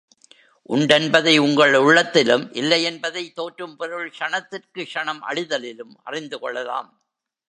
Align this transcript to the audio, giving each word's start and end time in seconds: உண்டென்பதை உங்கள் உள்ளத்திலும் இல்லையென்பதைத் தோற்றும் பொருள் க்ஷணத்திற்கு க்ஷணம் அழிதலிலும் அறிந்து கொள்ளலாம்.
உண்டென்பதை 0.69 1.37
உங்கள் 1.37 1.75
உள்ளத்திலும் 1.75 2.51
இல்லையென்பதைத் 2.53 3.33
தோற்றும் 3.33 3.75
பொருள் 3.75 4.13
க்ஷணத்திற்கு 4.19 4.77
க்ஷணம் 4.77 5.21
அழிதலிலும் 5.29 5.93
அறிந்து 6.03 6.39
கொள்ளலாம். 6.39 7.01